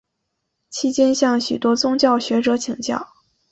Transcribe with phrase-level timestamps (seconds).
[0.71, 3.07] 期间向许多宗教学者请教。